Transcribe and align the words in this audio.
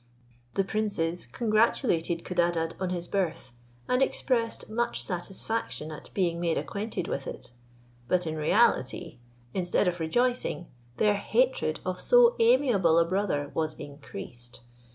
The 0.55 0.63
princes 0.63 1.27
congratulated 1.27 2.25
Codadad 2.25 2.73
on 2.79 2.89
his 2.89 3.07
birth, 3.07 3.51
and 3.87 4.01
expressed 4.01 4.67
much 4.67 5.03
satisfaction 5.03 5.91
at 5.91 6.11
being 6.15 6.39
made 6.41 6.57
acquainted 6.57 7.07
with 7.07 7.27
it. 7.27 7.51
But 8.07 8.25
in 8.25 8.35
reality, 8.35 9.19
instead 9.53 9.87
of 9.87 9.99
rejoicing, 9.99 10.65
their 10.97 11.17
hatred 11.17 11.81
of 11.85 11.99
so 12.01 12.35
amiable 12.39 12.97
a 12.97 13.05
brother 13.05 13.51
was 13.53 13.75
increased. 13.75 14.61